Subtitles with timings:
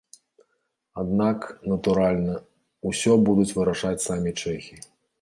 [1.01, 1.39] Аднак,
[1.73, 2.39] натуральна,
[2.93, 4.85] усё будуць вырашаць самі чэхі.